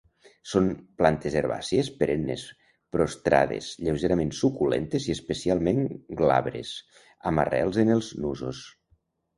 [0.51, 0.69] Són
[1.01, 2.45] plantes herbàcies perennes,
[2.97, 5.87] prostrades, lleugerament suculentes i essencialment
[6.25, 6.75] glabres,
[7.33, 8.67] amb arrels en els nusos.